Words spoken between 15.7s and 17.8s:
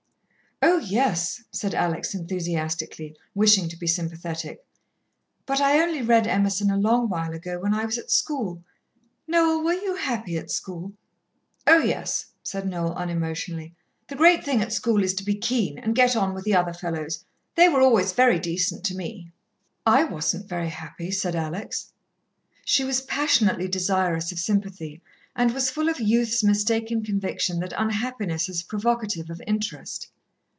and get on with the other fellows. They